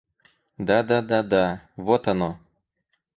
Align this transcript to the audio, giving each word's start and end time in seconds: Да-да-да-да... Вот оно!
Да-да-да-да... 0.57 1.61
Вот 1.75 2.07
оно! 2.07 2.39